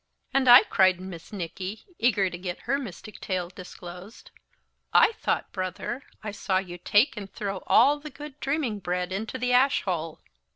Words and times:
"And 0.33 0.47
I," 0.49 0.63
cried 0.63 0.99
Miss 0.99 1.31
Nicky, 1.31 1.83
eager 1.99 2.27
to 2.31 2.37
get 2.39 2.61
her 2.61 2.79
mystic 2.79 3.19
tale 3.19 3.49
disclosed, 3.49 4.31
"I 4.91 5.11
thought, 5.11 5.51
brother, 5.51 6.01
I 6.23 6.31
saw 6.31 6.57
you 6.57 6.79
take 6.79 7.15
and 7.15 7.31
throw 7.31 7.57
all 7.67 7.99
the 7.99 8.09
good 8.09 8.39
dreaming 8.39 8.79
bread 8.79 9.11
into 9.11 9.37
the 9.37 9.53
ash 9.53 9.83
hole." 9.83 10.19